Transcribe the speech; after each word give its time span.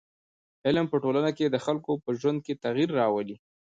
علم 0.65 0.85
په 0.89 0.97
ټولنه 1.03 1.31
کي 1.37 1.45
د 1.49 1.55
خلکو 1.65 1.91
په 2.03 2.09
ژوند 2.19 2.39
کي 2.45 2.53
تغیر 2.63 2.89
راولي. 2.99 3.35